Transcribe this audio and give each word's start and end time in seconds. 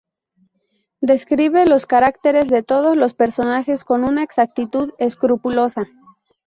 Describe 1.01 1.67
los 1.67 1.85
caracteres 1.85 2.49
de 2.49 2.63
todos 2.63 2.97
los 2.97 3.13
personajes 3.13 3.83
con 3.83 4.03
una 4.03 4.23
exactitud 4.23 4.93
escrupulosa. 4.97 5.85